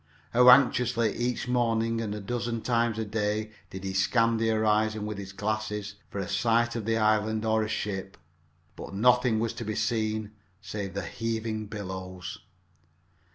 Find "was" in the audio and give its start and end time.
9.39-9.53